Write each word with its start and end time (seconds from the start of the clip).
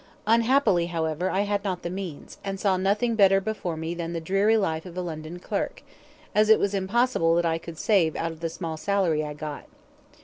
Unhappily, 0.25 0.87
however, 0.87 1.29
I 1.29 1.41
had 1.41 1.63
not 1.63 1.83
the 1.83 1.89
means, 1.91 2.39
and 2.43 2.59
saw 2.59 2.75
nothing 2.75 3.13
better 3.13 3.39
before 3.39 3.77
me 3.77 3.93
than 3.93 4.13
the 4.13 4.19
dreary 4.19 4.57
life 4.57 4.87
of 4.87 4.97
a 4.97 5.01
London 5.01 5.37
clerk, 5.37 5.83
as 6.33 6.49
it 6.49 6.57
was 6.57 6.73
impossible 6.73 7.35
that 7.35 7.45
I 7.45 7.59
could 7.59 7.77
save 7.77 8.15
out 8.15 8.31
of 8.31 8.39
the 8.39 8.49
small 8.49 8.77
salary 8.77 9.23
I 9.23 9.35
got. 9.35 9.65